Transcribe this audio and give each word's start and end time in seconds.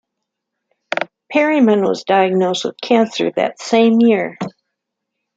Perryman 1.31 1.83
was 1.83 2.05
diagnosed 2.05 2.65
with 2.65 2.81
cancer 2.81 3.31
that 3.35 3.61
same 3.61 3.99
year. 4.01 4.35